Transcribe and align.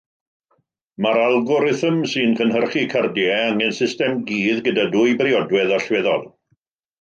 Mae'r 1.05 1.19
algorithm 1.25 1.99
sy'n 2.13 2.33
cynhyrchu 2.39 2.85
cardiau 2.93 3.35
angen 3.51 3.77
system-gudd 3.81 4.63
gyda 4.69 4.87
dwy 4.97 5.15
briodwedd 5.21 5.77
allweddol. 5.79 6.27